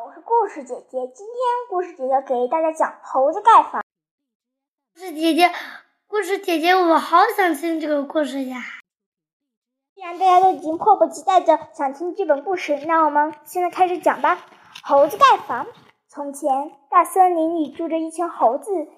[0.00, 1.34] 我是故事姐姐，今天
[1.68, 3.82] 故事姐姐给大家讲猴子盖房。
[4.94, 5.50] 故事姐姐，
[6.06, 8.58] 故事姐姐，我好想听这个故事呀！
[9.96, 14.38] 既然大家都已经迫不及待的想听这本故事，那我们现在开始讲吧。
[14.84, 15.66] 猴子盖房。
[16.06, 18.72] 从前，大森林里住着一群猴子。
[18.72, 18.88] 夜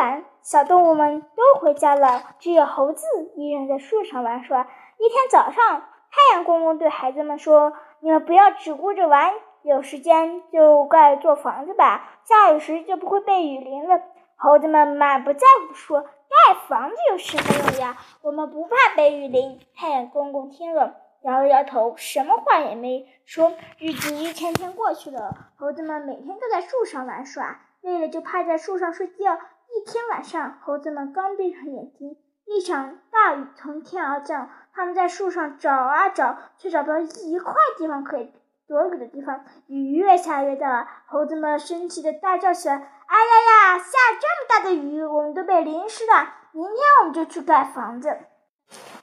[0.00, 3.06] 晚，小动物们都回家了，只有猴子
[3.36, 4.68] 一人在树上玩耍。
[4.98, 5.80] 一天早上，
[6.10, 9.32] 太阳公公对孩子们说：“你们不要只顾着玩，
[9.62, 14.02] 有时间就盖座房子吧，下雨时就不会被雨淋了。”
[14.36, 17.96] 猴子们满不在乎说：“盖房子有什么用呀？
[18.22, 23.52] 我们不怕被雨淋。”太阳公公听了，摇了摇头，什么话也没说。
[23.78, 29.14] 日子一天天过去了，猴子们每天都在树上玩耍，累了就趴在树上睡觉。
[29.14, 32.16] 一天晚上，猴子们刚闭上眼睛，
[32.46, 34.50] 一场大雨从天而降。
[34.74, 38.32] 他们在树上找啊找，却找不到一块地方可以
[38.72, 39.44] 躲雨的地方。
[39.66, 42.74] 雨越下越大了，猴子们生气的大叫起来
[43.06, 46.32] ：“哎呀呀，下这么大的雨，我们都被淋湿了！
[46.52, 48.08] 明天我们就去盖房子。”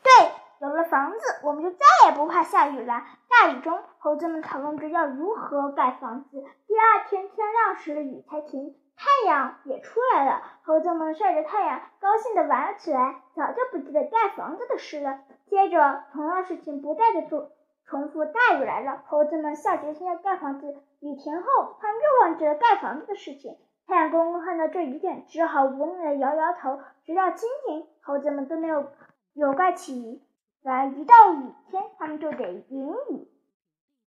[0.01, 3.03] 对，有了房子，我们就再也不怕下雨了。
[3.29, 6.43] 大雨中，猴子们讨论着要如何盖房子。
[6.65, 8.75] 第二天天亮时，雨才停。
[8.97, 15.19] 太阳也出来了，猴子们晒着太阳，高兴地玩了起来，早就不记得盖房子的事了。
[15.45, 17.51] 接着，同样事情不断的做
[17.89, 18.23] 重复。
[18.23, 20.67] 大雨来了，猴子们下决心要盖房子。
[20.99, 23.57] 雨停后，他们又忘记了盖房子的事情。
[23.87, 26.79] 太阳公公看到这一点，只好无奈的摇摇头。
[27.03, 28.85] 直到今天，猴子们都没有
[29.33, 30.21] 有盖起
[30.61, 30.85] 来。
[30.85, 33.27] 一到雨天，他们就得淋雨。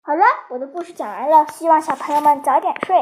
[0.02, 2.90] 好了，我的故事讲完了，希望小朋友们早点睡。